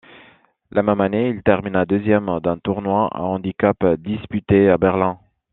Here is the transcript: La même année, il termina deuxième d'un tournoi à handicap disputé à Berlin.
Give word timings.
La 0.71 0.81
même 0.81 0.99
année, 0.99 1.29
il 1.29 1.43
termina 1.43 1.85
deuxième 1.85 2.25
d'un 2.39 2.57
tournoi 2.57 3.07
à 3.13 3.21
handicap 3.21 3.85
disputé 4.01 4.67
à 4.67 4.79
Berlin. 4.79 5.19